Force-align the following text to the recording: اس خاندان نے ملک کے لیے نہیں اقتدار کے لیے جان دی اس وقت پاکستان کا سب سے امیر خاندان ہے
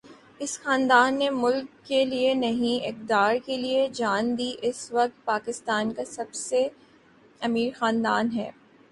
اس 0.39 0.59
خاندان 0.59 1.17
نے 1.19 1.29
ملک 1.31 1.65
کے 1.87 2.03
لیے 2.05 2.33
نہیں 2.33 2.85
اقتدار 2.85 3.35
کے 3.45 3.57
لیے 3.57 3.87
جان 3.93 4.37
دی 4.37 4.51
اس 4.61 4.79
وقت 4.91 5.23
پاکستان 5.25 5.93
کا 5.93 6.05
سب 6.05 6.33
سے 6.33 6.67
امیر 7.41 7.69
خاندان 7.79 8.31
ہے 8.35 8.49